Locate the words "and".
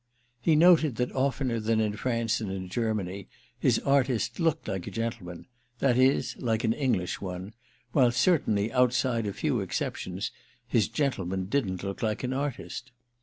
2.41-2.51